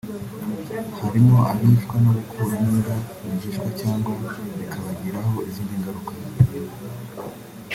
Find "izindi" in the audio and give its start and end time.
5.49-5.73